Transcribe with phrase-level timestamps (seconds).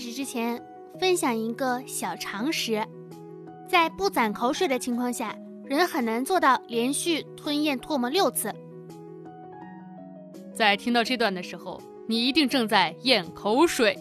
[0.00, 0.58] 始之前，
[0.98, 2.82] 分享一个小常识：
[3.68, 5.36] 在不攒口水的情况下，
[5.66, 8.50] 人很难做到连续吞咽唾沫六次。
[10.54, 11.78] 在听到这段的时候，
[12.08, 13.94] 你一定正在咽口水。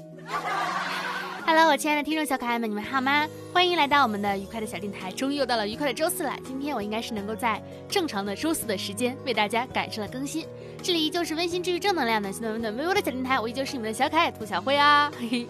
[1.46, 3.28] Hello，我亲爱的听众小可爱们，你们好吗？
[3.52, 5.12] 欢迎来到我们的愉快的小电台。
[5.12, 10.46] 终于又到了愉快的周四了，今天我应该是能够在正常的周四的时间为大家赶上了更新。
[10.82, 15.12] 这里依旧是温馨治愈、正能量暖心暖温暖微微的小电台，我依旧是你们的小可爱兔小慧啊。
[15.20, 15.48] 嘿嘿。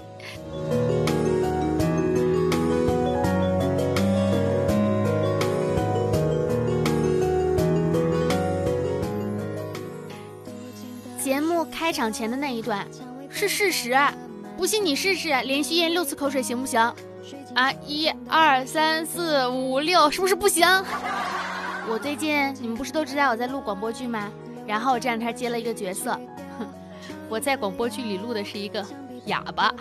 [11.23, 12.85] 节目开场前的那一段
[13.29, 13.95] 是事实。
[14.57, 16.79] 不信你试试，连续咽六次口水行不行？
[17.53, 20.67] 啊，一二三四五六，是不是不行？
[21.87, 24.29] 我最近你们不是都知道我在录广播剧吗？
[24.69, 26.11] 然后这两天接了一个角色，
[26.59, 26.67] 哼，
[27.27, 28.85] 我在广播剧里录的是一个
[29.25, 29.73] 哑巴，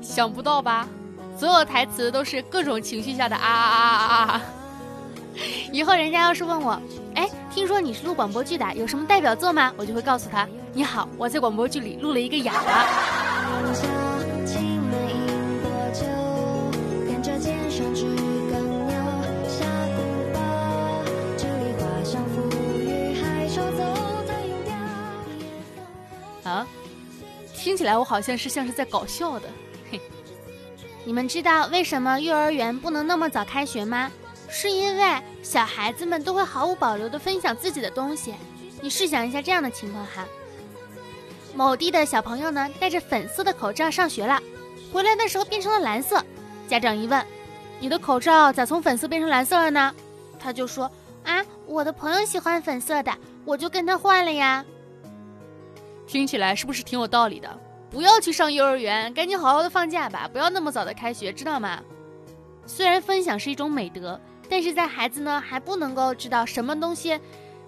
[0.00, 0.88] 想不到吧？
[1.36, 4.42] 所有台词都是各种情绪下的啊啊啊啊啊！
[5.70, 6.80] 以后人家要是问我，
[7.16, 9.70] 哎，听说你是录广播剧的，有什么代表作吗？
[9.76, 14.07] 我就会告诉他，你好，我在广播剧里录了一个哑巴。
[27.68, 29.46] 听起来我好像是像是在搞笑的。
[31.04, 34.10] 你们知道为什么幼儿园不能那么早开学吗？
[34.48, 38.32] 是因为小孩子们都会毫无保留的分享自己的东西。
[38.80, 40.26] 你试想一下这样的情况哈。
[41.54, 44.42] 某地的小朋友呢，戴着粉色的口罩上学了，
[44.90, 46.24] 回来的时候变成了蓝色。
[46.66, 47.22] 家长一问
[47.80, 49.94] ：“你的口罩咋从粉色变成蓝色了呢？”
[50.40, 50.90] 他就说
[51.24, 53.12] ：“啊，我的朋友喜欢粉色的，
[53.44, 54.64] 我就跟他换了呀。”
[56.08, 57.60] 听起来是不是挺有道理的？
[57.90, 61.82] 不要去上幼儿园，赶紧好好的放假吧，不要那么早的开学，知道吗？
[62.64, 64.18] 虽然分享是一种美德，
[64.48, 67.20] 但是在孩子呢还不能够知道什么东西，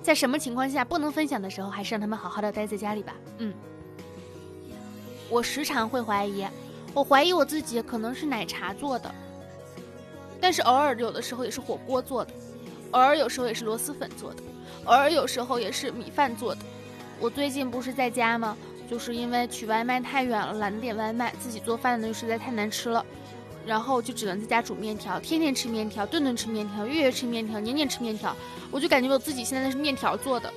[0.02, 3.14] 在什么情况下不能分享的时候，还是让他们好好的待在家里吧。
[3.38, 3.52] 嗯。
[5.28, 6.46] 我时常会怀疑，
[6.94, 9.14] 我怀疑我自己可能是奶茶做的，
[10.40, 12.32] 但是偶尔有的时候也是火锅做的，
[12.92, 14.42] 偶尔有时候也是螺蛳粉做的，
[14.86, 16.62] 偶尔有时候也是米饭做的。
[17.20, 18.56] 我最近不是在家吗？
[18.88, 23.04] 就是因为取外卖太远了，懒得点外卖，自己做饭呢又实在太难吃了，
[23.64, 28.34] 然后就只能在家煮面条，天天吃面条，顿顿吃面条，月月吃面条，年年吃面条。
[28.70, 30.52] 我就感觉我自己现在是面条做的。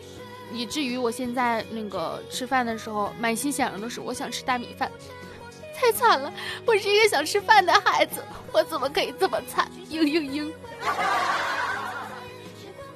[0.51, 4.91] 以至于我现在那个吃饭的时候，满心想着的是我想吃大米饭，
[5.75, 6.31] 太惨了！
[6.65, 9.67] 我是一个想吃饭的孩子，我怎么可以这么惨？
[9.91, 10.51] 嘤嘤嘤！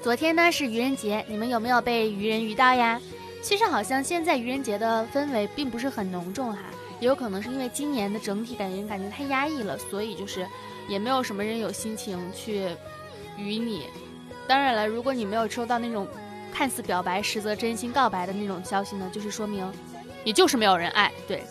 [0.02, 3.00] 昨天呢是愚人节，你们有没有被愚人愚到呀？
[3.48, 6.64] 其实好像现在愚人节的氛围并不是很浓重哈，
[7.00, 10.46] 也有可能是因为今年的整体感觉感觉太压抑了，所以就是
[10.86, 12.68] 也没有什么人有心情去
[13.38, 13.86] 愚你。
[14.50, 16.06] 当然了，如果你没有收到那种。
[16.54, 19.72] 看似表白，实则真心告白的那种消息呢，就是说明，
[20.24, 21.12] 你就是没有人爱。
[21.28, 21.44] 对，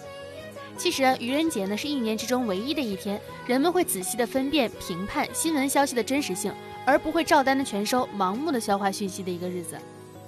[0.77, 6.53] 其实愚人节呢是一年之中唯一的一天，人们会仔细的分辨、评判新闻消息的真实性，
[6.85, 9.79] 而不会照单的全收、盲目的消化讯息的一个日子，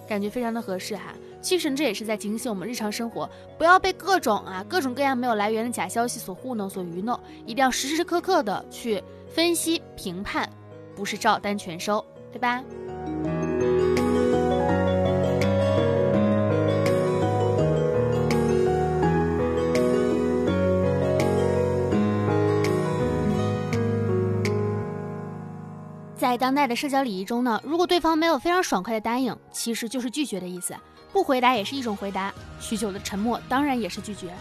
[0.08, 1.12] 感觉非常的合适哈。
[1.41, 10.48] 其实这也是在警醒我们日常生活，不要被各种啊各种各样没有来源的假消息所糊弄、所愚弄，一定要时时刻刻的去分析、评判，
[10.94, 12.62] 不是照单全收，对吧？
[26.16, 30.75] 在当代的社交礼仪中呢，如果对方没有非常爽快的答应，其实就是拒绝的意思。
[31.12, 34.32] 不回答也是一种回答，许久的沉默当然也是拒绝。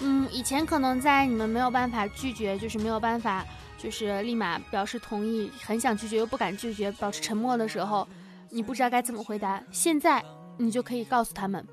[0.00, 3.44] 嗯，以前可能在你们没有办法拒绝，就是没有办法，
[3.76, 8.08] 就是立马表示同意，很想拒绝又不敢拒绝，保持沉默的时候，
[8.48, 9.62] 你不知道该怎么回答。
[9.70, 10.24] 现在
[10.56, 11.66] 你就可以告诉他们，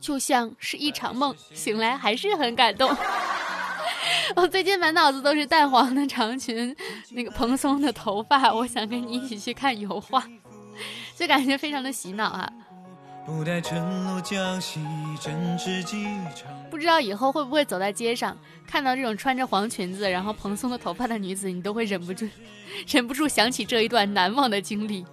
[0.00, 2.90] 就像是一场梦，醒来还是很感动。
[4.34, 6.74] 我最近满脑子都是淡黄的长裙，
[7.12, 10.22] 那个蓬松的头发，我想跟你一起去看油画，
[11.16, 12.52] 就感觉非常的洗脑啊！
[16.70, 18.36] 不知道以后会不会走在街上，
[18.66, 22.28] 看到这种穿着黄裙子，然后蓬松的头发的女子，你都会忍不住，
[22.88, 25.04] 忍不住想起这一段难忘的经历。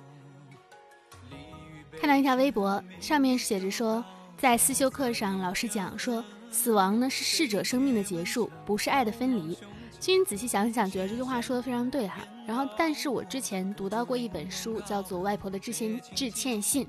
[2.00, 4.04] 看到一条微博，上面写着说，
[4.38, 6.24] 在思修课上，老师讲说。
[6.52, 9.58] 死亡呢是逝者生命的结束，不是爱的分离。
[10.00, 12.20] 其实仔细想想，觉得这句话说的非常对哈。
[12.46, 16.86] 然后，但是我之前读到过一本书，叫做《外婆的致歉致歉信》，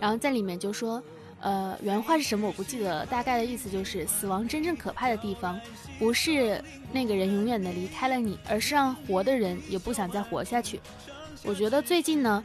[0.00, 1.02] 然后在里面就说，
[1.40, 5.60] 呃，原话是什么我不记得了，大概的意思就是死亡真正可怕的地方，
[5.98, 6.62] 不是
[6.92, 10.80] 那个人永远的离开了你，而是让活的人也不想再活下去。
[11.44, 12.42] 我觉得最近呢，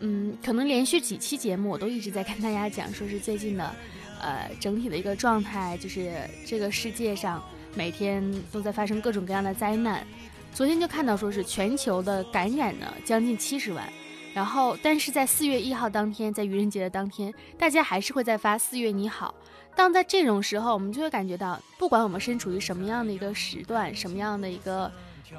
[0.00, 3.74] 嗯，可能连续几期节目我都一直在跟大家讲，说是最近的，
[4.20, 6.12] 呃，整体的一个状态，就是
[6.44, 7.42] 这个世界上
[7.74, 8.22] 每天
[8.52, 10.06] 都在发生各种各样的灾难。
[10.54, 13.92] 昨天就看到说是全球的感染呢将近七十万。
[14.32, 19.32] 然后，但是在四月一号当天，在愚人节的当天，大家还是会在发“四月你好”。
[19.76, 24.90] 当在这种时候，我们就会感觉到，不管我们身处于什么样的一个时段，什么样的一个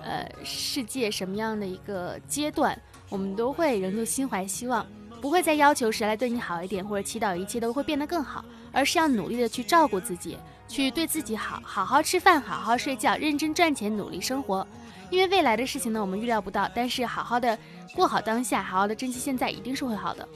[0.01, 2.77] 呃世界，什么样的一个阶段，
[3.09, 4.87] 我们都会仍旧心怀希望，
[5.19, 10.37] 不会再要求谁来对你好一点，或者祈祷一切都会变得更好，而是要努力的去照顾自己，
[10.69, 14.65] 去对自己好，好好吃饭，好好睡觉，认真赚钱，努力生活。
[15.09, 17.57] 因为未来的事情呢，我们预料不到，但是好好的
[17.93, 20.27] 过好当下，好好的珍惜现在，一定是会好的。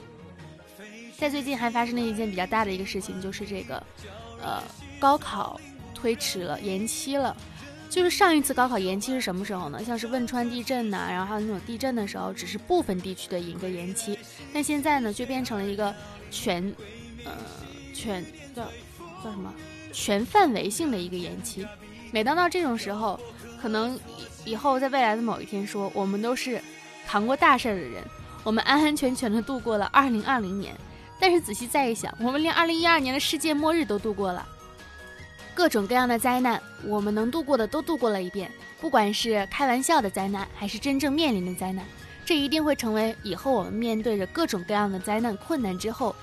[1.18, 3.82] 在最近还发生了一件比较大的一个事情，就是这个，
[4.42, 4.62] 呃，
[4.98, 5.60] 高考
[5.94, 7.36] 推迟了，延期了。
[7.90, 9.82] 就是上一次高考延期是什么时候呢？
[9.84, 14.16] 像是汶川地震呐，然后还有那种地震的时候，只是部分地区的一个延期。
[14.54, 15.92] 但现在呢，就变成了一个
[16.30, 16.72] 全，
[17.24, 17.32] 呃，
[17.92, 18.24] 全
[18.54, 18.62] 叫
[19.24, 19.52] 叫什么？
[19.92, 21.66] 全范围性的一个延期。
[22.12, 23.20] 每当到这种时候，
[23.60, 23.98] 可能
[24.44, 26.60] 以后在未来的某一天说，我们都是
[27.06, 28.02] 扛过大事儿的人，
[28.42, 30.74] 我们安安全全的度过了二零二零年。
[31.18, 34.46] 但是仔细再一想，我们连二零一二年的世界末日都度过了，
[35.54, 38.50] 各种各样的灾难，我们能度过的都度过了一遍。
[38.80, 41.84] 不管是开玩笑的灾难，还是真正面临的灾难，
[42.24, 46.16] 这一定会成为以后我们面对着各种各样的灾难困难之后，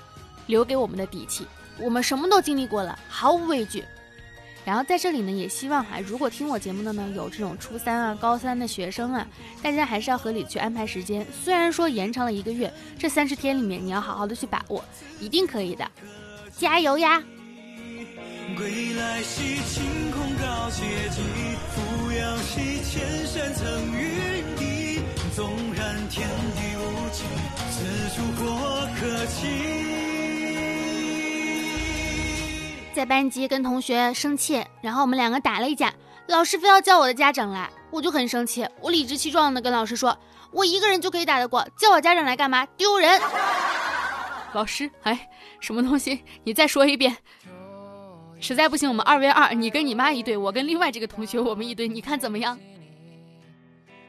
[0.46, 1.46] 留给我们的底气。
[1.78, 3.84] 我们什么都经历过了，毫无畏惧。
[4.68, 9.26] 然后在这里呢，也希望哈，如果听我节目的呢，有这种初三啊、高三的学生啊，
[9.62, 11.26] 大家还是要合理去安排时间。
[11.42, 14.84] 虽然说延长了一个月，这三十天里面你要好好的去把握，
[15.20, 15.90] 一定可以的，
[16.54, 17.22] 加油呀！
[18.58, 20.82] 归来兮，晴空高洁
[21.12, 21.22] 绩，
[21.72, 23.66] 俯仰兮，千山层
[23.96, 25.00] 云底。
[25.34, 27.24] 纵然天地无际，
[27.70, 30.07] 此处过客期。
[32.98, 35.94] 在班级跟同学生气，然后我们两个打了一架，
[36.26, 40.18] 老师非要叫我的家长来，我就很生气，我理直气壮的跟老师说，
[40.50, 42.66] 我一个人就可以打得过，叫我家长来干嘛？
[42.76, 43.20] 丢人！
[44.52, 45.30] 老师，哎，
[45.60, 46.24] 什么东西？
[46.42, 47.16] 你再说一遍。
[48.40, 52.58] 实在不行，我们二 v 二，你跟你妈一队，我跟另外这个同学我们一队，你看怎么样？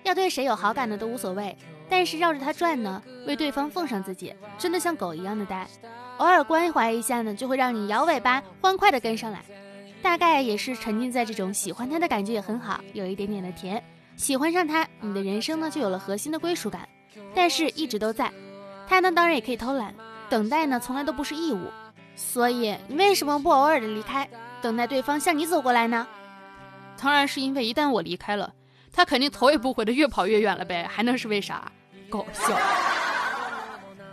[0.01, 1.56] 要对谁有好感的都无所谓，
[1.89, 5.68] 但是绕着他转呢，为对方奉上自己，真的像狗一样的呆。
[6.18, 9.44] 偶尔关怀一下呢，就会让你摇尾巴，欢快的跟上来。
[10.01, 13.83] 大概也是沉浸在这种喜欢他的感觉也很好，有一点点的甜。
[14.15, 16.88] 喜欢上他，你的人生呢就有了核心的归属感。
[17.33, 18.31] 但是一直都在，
[18.88, 19.94] 他呢当然也可以偷懒，
[20.30, 21.68] 等待呢从来都不是义务。
[22.15, 24.30] 所以你为什么不偶尔的离开，
[24.62, 26.07] 等待对方向你走过来呢？
[27.01, 28.53] 当然是因为一旦我离开了，
[28.91, 31.71] 他肯定头也不回的越跑越远了呗，还能是为啥？
[32.09, 32.59] 搞笑。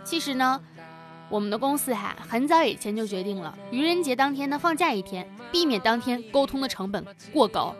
[0.03, 0.61] 其实呢。
[1.29, 7.75] 我们的公司哈很早以前就决定了，愚人节当天呢放假一天，避免当天沟通的成本过高。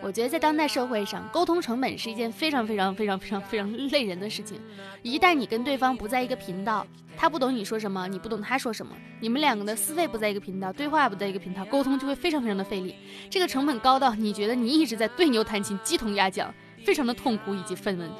[0.00, 4.60] 我觉得在当代社会上，沟通成本是一件非常非常非常非常非常累人的事情。
[5.00, 6.84] 一旦你跟对方不在一个频道，
[7.16, 12.96] 他不懂你说什么，你不懂他说什么，你们两个的思维不在一个频道，对话不在一个频道，沟通就会非常非常的费力。
[13.30, 16.52] 这个成本高到你觉得你一直在对牛弹琴，鸡同鸭讲，
[16.84, 18.10] 非常的痛苦以及愤懑。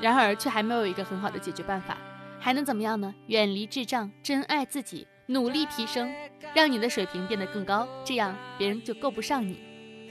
[0.00, 1.96] 然而却还没有一个很好的解决办法。
[2.38, 3.14] 还能怎么样呢？
[3.26, 6.12] 远离智障，珍爱自己，努力提升，
[6.54, 9.58] 让你的水平变得更高，这样别人就够不上你，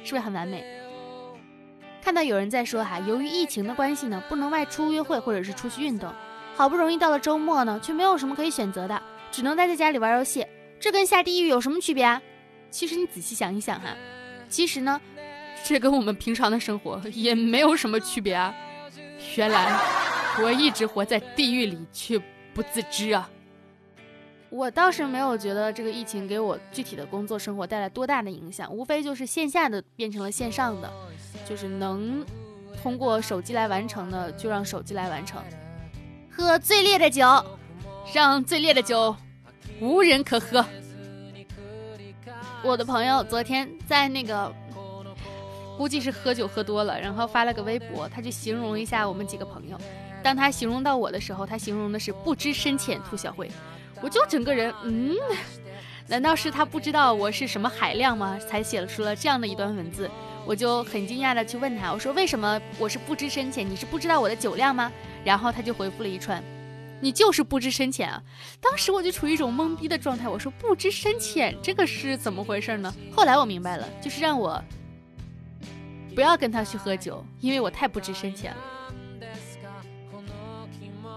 [0.04, 0.66] 是不是很完美？
[2.02, 6.12] 看到有人在说哈，由于疫情的关系呢，不能外出约会或者是出去运动，
[6.56, 9.02] 好不容易到了周末呢，却没有什么可以选择的，
[9.32, 10.46] 只能待在家里玩游戏，
[10.80, 12.22] 这跟下地狱有什么区别啊？
[12.70, 13.96] 其实你仔细想一想哈，
[14.50, 15.00] 其实呢，
[15.64, 18.54] 这跟我们平常的生活 也没有什么区别啊，
[19.36, 19.80] 原来。
[20.44, 22.22] 我一直活在地狱里，却
[22.54, 23.30] 不自知啊！
[24.50, 30.92] 我倒是没有觉得这个疫情给我具体的工作生活带来多大的影响，无非就是线下的变成了线上的，
[31.48, 32.22] 就是能
[32.84, 35.42] 通过手机来完成的就让手机来完成。
[36.30, 37.26] 喝最烈的酒，
[38.14, 39.16] 让最烈的酒
[39.80, 40.66] 无人可喝。
[42.62, 44.54] 我的朋友昨天在那个。
[45.78, 49.78] 估计是喝酒喝多了，然后发了个微博，他就形容一下我们几个朋友。
[50.24, 53.50] 当他形容到我的时候，他形容的是不知深浅兔小慧。
[54.02, 55.16] 我就整个人，嗯，
[56.08, 58.38] 难道是他不知道我是什么海量吗？
[58.48, 60.10] 才写了出了这样的一段文字。
[60.46, 64.92] 我就很惊讶的去问他，我说为什么我是不知深浅，你是不知道我的酒量吗？
[65.24, 66.44] 然后他就回复了一串，
[67.02, 68.22] 你就是不知深浅啊！
[68.62, 70.30] 当时我就处于一种懵逼的状态。
[70.30, 72.94] 我说不知深浅，这个是怎么回事呢？
[73.12, 74.64] 后来我明白了，就是让我
[76.16, 78.58] 不要跟他去喝酒，因为我太不知深浅了。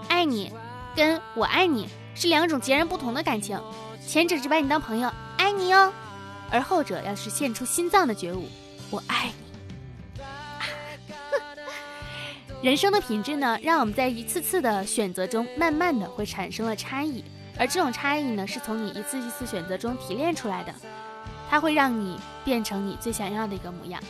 [0.09, 0.53] 爱你，
[0.97, 3.59] 跟我爱你是两种截然不同的感情。
[4.05, 5.93] 前者只把你当朋友，爱你哦；
[6.51, 8.49] 而后者要是献出心脏的觉悟，
[8.91, 10.23] 我爱你。
[12.61, 17.23] 人生的品质呢，让我们在一次次的选择中，慢慢的会产生了差异，
[17.57, 20.75] 而这种差异呢，是从你一次一次选择中提炼出来的，
[21.49, 24.03] 它会让你变成你最想要的一个模样。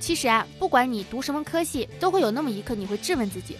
[0.00, 3.56] 其实啊，不管你读什么科系，都会有那么一刻你会质问自己：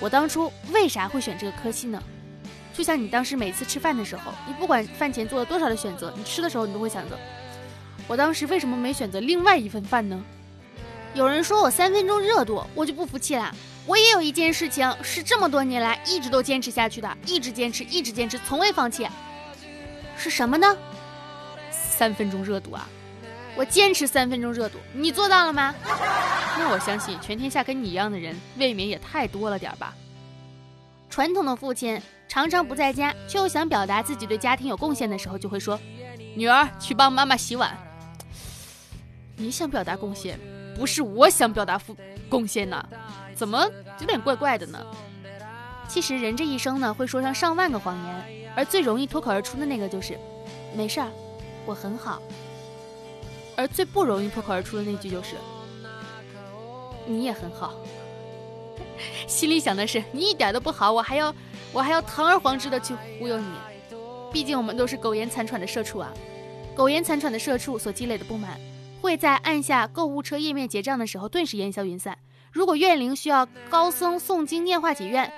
[0.00, 2.02] 我当初为啥会选这个科系呢？
[2.76, 7.16] 就像你当时每次吃饭的时候，你不管饭前做了多少的选择，你吃的时候你都会想着：
[8.08, 10.20] 我当时为什么没选择另外一份饭呢？
[11.14, 13.54] 有人说我三分钟热度，我就不服气啦。
[13.86, 19.06] 我也有一件事情是这么多年来一直都坚持下去的，一直坚持，一直坚持，从未放弃。
[20.16, 20.76] 是什么呢？
[21.70, 22.88] 三分钟热度啊！
[23.56, 25.74] 我坚持三分钟热度，你做到了吗？
[26.58, 29.94] 那我相信全天下跟你一样的人未免也太多了点吧。
[31.08, 35.78] 传统的父亲常常不在家，却又想表达自己对家庭有贡献的时候，就会说
[36.34, 37.76] ：“女儿去帮妈妈洗碗。”
[39.36, 40.38] 你想表达贡献？
[40.76, 41.96] 不是我想表达付
[42.28, 42.84] 贡献呢，
[43.34, 43.64] 怎么
[44.00, 44.84] 有点怪怪的呢？
[45.86, 50.18] 其实人这一生呢，会说上上万个谎言，而最容易脱口而出的那个就是
[50.74, 51.08] “没事儿，
[51.64, 52.20] 我很好”，
[53.56, 55.36] 而最不容易脱口而出的那句就是
[57.06, 57.74] “你也很好”。
[59.26, 61.34] 心里想的是你一点都不好，我还要
[61.72, 63.46] 我还要堂而皇之的去忽悠你。
[64.32, 66.12] 毕竟我们都是苟延残喘的社畜啊，
[66.74, 68.58] 苟延残喘的社畜所积累的不满。
[69.00, 72.18] 会在按下购物车页面结账的时候顿时烟消云散。
[72.50, 75.30] 如果怨灵需要高僧诵经念化解怨，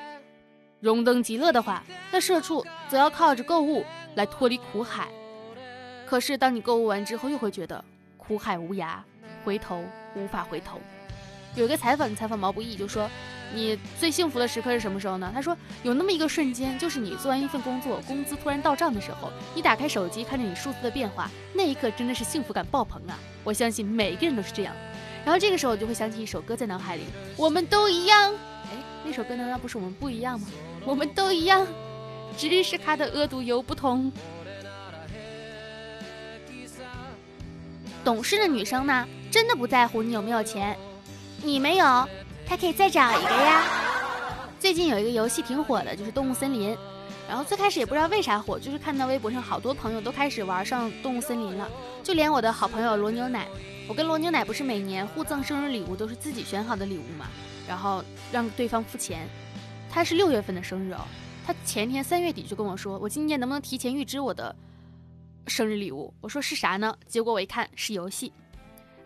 [0.81, 1.83] 荣登极乐的话，
[2.13, 5.09] 那社畜则要靠着购物来脱离苦海。
[6.07, 7.85] 可是当你购物完之后，又会觉得
[8.27, 8.97] 苦海无涯，
[9.45, 10.81] 回头无法回头。
[11.55, 13.09] 有一个采访采访毛不易就说。
[13.55, 15.31] 你最幸福的时刻是什么时候呢？
[15.33, 23.17] 他说有那么一个瞬间，就是你做完一份工作，工资突然到账的时候，你打开手机看着你数字的变化，那一刻真的是幸福感爆棚啊！
[23.45, 24.75] 我相信每一个人都是这样。
[25.25, 27.05] 然后这个时候我就会想起一首歌在脑海里，
[27.37, 28.35] 我们都一样。
[28.65, 30.49] 哎，那首歌难道不是我们不一样吗？
[30.85, 31.65] 我们都一样，
[32.37, 34.13] 只是它的额度有不同。
[38.07, 40.79] 懂事的女生呢，真的不在乎你有没有钱，
[41.43, 42.09] 你没有。
[42.47, 43.65] 她可以再找一个呀。
[44.61, 46.71] 最近有一个游戏挺火的，就是《动物森林》。
[47.29, 51.69] 然后最开始也不知道为啥火，就是看到微博上好多朋友都开始玩上《动物森林》了，
[52.05, 53.49] 就连我的好朋友罗牛奶，
[53.89, 57.27] 我跟罗牛奶不是每年互赠生日礼物都是自己选好的礼物嘛，
[57.67, 59.29] 然后让对方付钱。
[59.91, 61.01] 他是六月份的生日哦，
[61.45, 64.55] 他前天三月底就跟我说，我今年能不能提前预支我的
[65.47, 66.13] 生日礼物？
[66.21, 66.97] 我说是啥呢？
[67.07, 68.33] 结果我一看是游戏，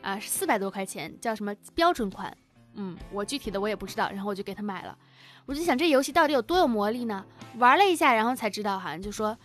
[0.03, 2.37] 啊，是四百多块钱，叫什么标准款。
[2.75, 4.97] 嗯，我具体的我也不知道，然后我就给他买了。
[5.45, 7.25] 我就想这游戏到底有多有魔力呢？
[7.59, 9.37] 玩了一下，然后才知道，好像就说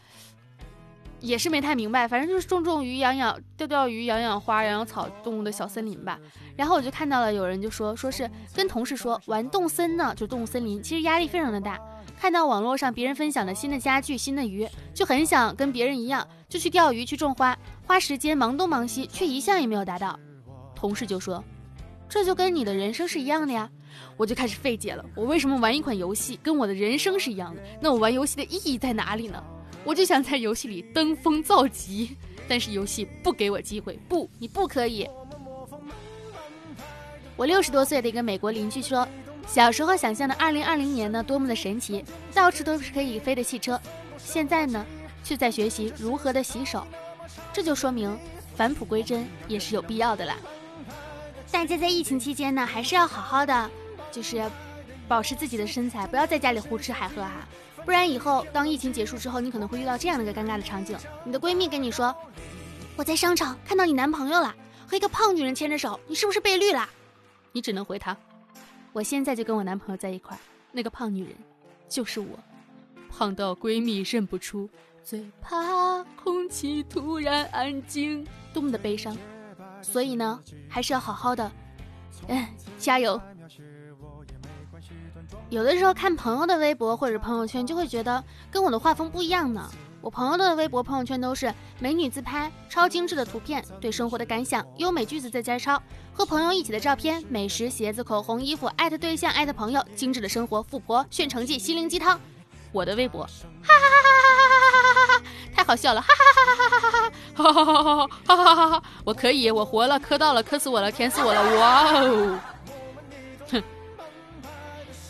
[1.19, 6.19] 也是没太明白，反正就是种种鱼、养养钓钓鱼、养养花、养养草、动物的小森林吧。
[6.55, 11.79] 然后我就看到了有人就说，说是跟同事说玩动森呢，就动物森林，其实压力非常的大。
[12.19, 20.19] 看到网络上别人分享的新的家具、新的鱼，就很想跟别人一样，就去钓鱼、去种花，花时间忙东忙西，却一项也没有达到。
[20.73, 21.43] 同事就说。
[22.07, 23.67] 这就跟你的人生是一样的呀，
[24.15, 25.03] 我就开始费解了。
[25.15, 27.61] 我为什么玩一款游戏跟我的人生是一样的？
[27.81, 29.43] 那我玩游戏的意义在哪里呢？
[29.83, 32.15] 我就想在游戏里登峰造极，
[32.47, 33.99] 但是游戏不给我机会。
[34.07, 35.09] 不，你不可以。
[37.35, 39.05] 我六十多岁的一个美国邻居说，
[39.47, 43.79] 小时候想象的二零二零年呢，多么的神奇，到处都是可以飞的汽车。
[44.17, 44.85] 现在呢，
[45.23, 46.85] 却在学习如何的洗手。
[47.53, 48.17] 这就说明
[48.55, 50.35] 返璞归真也是有必要的啦。
[51.51, 53.69] 大家在疫情期间呢，还是要好好的，
[54.11, 54.43] 就是
[55.07, 57.47] 保持自己的身材，不要在家里胡吃海喝哈，
[57.85, 62.13] 不然以后当疫情结束之后，你可能会遇到这样的一个尴尬的场景：你的闺蜜跟你说，
[62.97, 64.53] 我在商场看到你男朋友了，
[64.87, 66.89] 和一个胖女人牵着手，你是不是被绿了？
[67.53, 68.17] 你只能回她，
[68.95, 70.39] 我现在就跟我男朋友在一块儿，
[70.71, 71.35] 那个胖女人
[71.89, 72.27] 就是我，
[73.09, 74.69] 胖到闺蜜认不出，
[75.03, 79.13] 最怕空气突然安静，多么的悲伤。
[79.81, 81.51] 所以呢，还是要好好的，
[82.29, 82.47] 嗯，
[82.77, 83.21] 加油。
[85.49, 89.69] 有的时候看朋友的微博或者朋友圈，就会觉得跟我的画风不一样呢。
[90.05, 95.81] 我朋友的微博、朋友圈都是美女自拍、超精致的图片、对生活的感想、优美句子在摘抄、
[96.13, 102.21] 和朋友一起的照片、美食、鞋子、口红、衣服、艾特对象、艾特朋友、精致的生活、富婆、炫成绩、心灵鸡汤。
[102.71, 103.29] 我的微博，哈
[103.63, 105.23] 哈哈哈哈哈哈哈哈，
[105.55, 112.39] 太好笑了，哈哈哈哈哈哈哈哈，哈哈哈哈哈哈哈哈，我可以，我活了，磕到了，磕死我了，甜死我了，哇哦，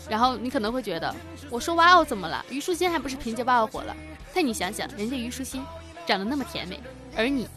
[0.08, 1.14] 然后你可能会觉得，
[1.50, 2.44] 我说哇哦怎么了？
[2.48, 3.94] 虞书欣还不是凭借哇哦火了？
[4.34, 5.64] 但你想想，人家虞书欣
[6.06, 6.80] 长得那么甜美，
[7.16, 7.48] 而你，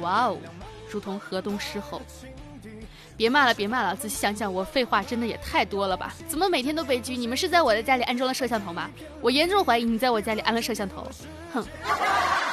[0.00, 0.38] 哇哦，
[0.90, 2.00] 如同河东狮吼。
[3.14, 6.14] 别骂了，别骂了，仔细想想，我废话真的也太多了吧？
[6.26, 7.14] 怎么每天都被拘？
[7.14, 8.90] 你们是在我的家里安装了摄像头吗？
[9.20, 11.06] 我严重怀疑你在我家里安了摄像头。
[11.52, 11.64] 哼，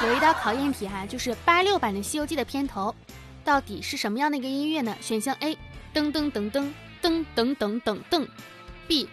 [0.06, 2.94] 有一道考验题哈，就是八六版的《西游记》的片头，
[3.42, 4.94] 到底是什么样的一个音乐呢？
[5.00, 5.56] 选项 A，
[5.94, 6.70] 噔噔噔噔
[7.02, 8.28] 噔噔噔噔噔
[8.90, 9.08] ，B，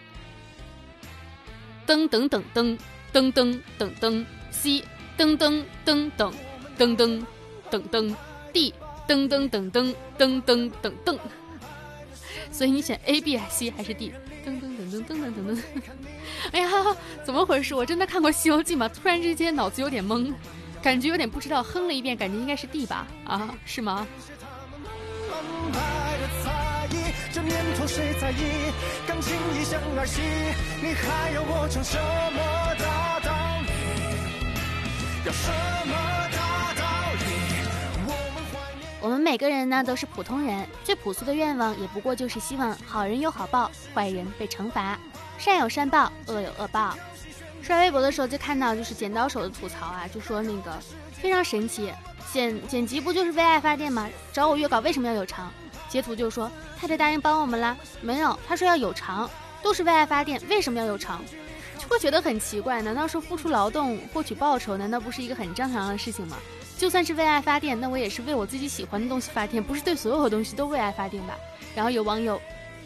[1.86, 2.76] 噔噔噔噔
[3.12, 4.82] 噔噔噔噔，C，
[5.16, 6.36] 噔噔噔噔
[6.76, 7.24] 噔噔
[7.70, 8.14] 噔噔
[8.52, 8.74] ，D。
[9.08, 11.18] 噔噔噔噔噔噔噔噔，
[12.52, 14.12] 所以你选 A、B、C 还是 D？
[14.44, 15.62] 噔噔噔噔噔噔噔噔，
[16.52, 16.68] 哎呀，
[17.24, 17.74] 怎么回事？
[17.74, 18.86] 我真的看过《西游记》吗？
[18.86, 20.34] 突然之间脑子有点懵，
[20.82, 23.06] 感觉有点不知道，哼了一遍，感觉应该是 D 吧？
[23.24, 24.06] 啊，是吗？
[39.00, 44.98] 我们每个人呢都是普通人，最朴素的愿望也不过就是希望好人有好报，坏人被惩罚，
[45.38, 46.94] 善有善报，恶有恶报。
[47.62, 50.72] 刷微博的时候就看到就是剪刀手的吐槽啊，就说那个
[51.12, 51.90] 非常神奇，
[52.32, 54.10] 剪剪辑不就是为爱发电吗？
[54.32, 55.50] 找我约稿为什么要有偿？
[55.88, 59.28] 截图就说太太答应帮我们啦，没有，他说要有偿，
[59.62, 61.22] 都是为爱发电，为什么要有偿？
[61.78, 66.36] 就会觉得很奇怪，难道说付出劳动获取报酬，难道不是一个很正常的事情吗？
[66.76, 71.34] 就算是为爱发电，那我也是为我自己喜欢的东西发电，不是对所有的东西都为爱发电吧？
[71.74, 72.40] 然后有网友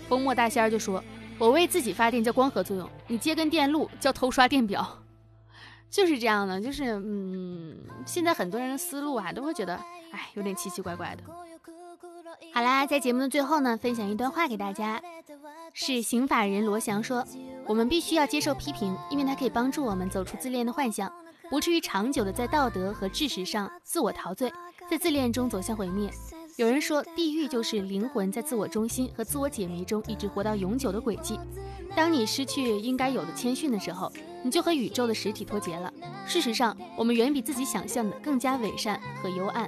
[0.09, 1.03] 风墨大仙儿就说
[1.39, 4.99] ：“我为自己发电叫光合作用，你接根电路叫偷刷电表。
[5.91, 9.75] ”就是这样的，就是嗯，现在很多人的思路啊，都会觉得
[10.11, 11.23] 哎，有点奇奇怪怪的。
[12.55, 15.01] 好啦，在节目的最后呢，分享一段话给大家，
[15.73, 17.25] 是刑法人罗翔说
[17.67, 21.11] ：“我们必须要接受批评，因为它可以帮助我们走出自恋的幻想。”
[21.49, 24.53] 不至于长久的在道德和知识上自我陶醉，
[24.91, 26.11] 在自恋中走向毁灭。
[26.57, 31.39] 有人说，地狱就是灵魂在自我中心和自我解谜中一直活到永久的轨迹。
[31.97, 34.13] 当你失去应该有的谦逊的时候，
[34.43, 35.93] 你就和宇宙的实体脱节了。
[36.27, 39.67] 事实上，我们远比自己想象的更加伪善和幽暗。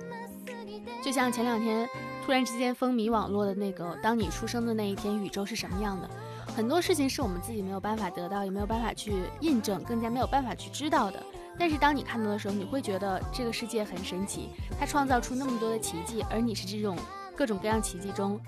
[1.03, 1.87] 就像前两天
[2.25, 6.09] 突然之间风靡网络的那个“当你出生的那一天，宇宙是什么样的”，
[6.57, 11.23] 很多事情是我们自己没有办法得到，也没有办法去印证，更加没有办法去知道的。
[11.59, 14.49] 但是当你看到的时候，你会觉得这个世界很神奇，
[14.81, 16.97] 它创造出那么多的奇迹，而你是这种
[17.37, 18.41] 各种各样奇迹中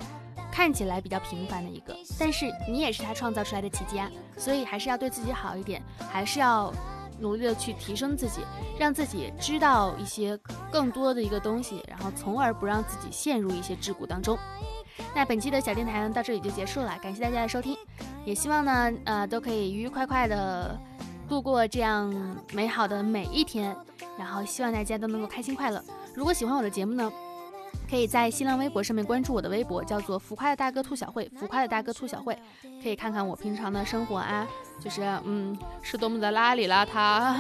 [0.51, 1.95] 看起来比较平凡的一个。
[2.19, 6.73] 但是你也是它创造出来的奇迹啊，所以还是要对自己好一点，还是要
[7.19, 8.41] 努力的去提升自己，
[8.79, 10.39] 让自己知道一些
[10.71, 14.39] 更多的一个东西，然后从而不让自己陷入一些桎梏当中。
[15.15, 17.77] 那本期的小电台呢，到这里就结束了，感谢大家的收听，
[18.25, 20.79] 也希望呢，呃，都可以愉愉快快的。
[21.29, 22.15] 度过这样
[22.53, 23.77] 美好的每一天，
[24.17, 25.83] 然后希望大家都能够开心快乐。
[26.15, 27.11] 如果喜欢我的节目呢，
[27.89, 31.31] 可以在新浪微博上面关注我的微博，叫做“浮夸的大哥兔小慧”。
[31.39, 32.37] 浮夸的大哥兔小慧，
[32.83, 34.47] 可以看看我平常的生活啊，
[34.81, 37.35] 就是嗯，是多么的邋里邋遢，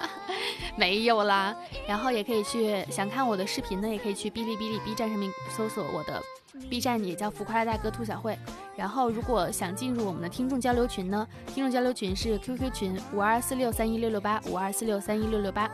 [0.76, 1.54] 没有啦。
[1.86, 6.22] 然后也可以去想看我的视频呢，也可以去哔哩哔哩 B 站上面搜索我的。
[6.70, 8.38] B 站也叫浮夸的大哥兔小慧，
[8.76, 15.68] 然后如果想进入我们的听众交流群呢，听众交流群是 QQ 群五二四六三一六六八五二四六三一六六八，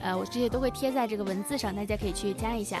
[0.00, 2.80] 呃，我这些都会贴在这个文字上，大家可以去加一下。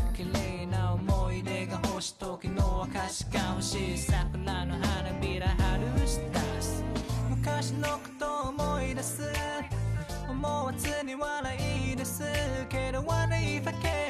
[0.13, 6.83] 綺麗な思い出が欲しい時の証が欲しい桜の花びら春したす
[7.29, 9.21] 昔のことを思い出す。
[10.29, 12.23] 思わずに笑いです。
[12.69, 14.01] けど What if I can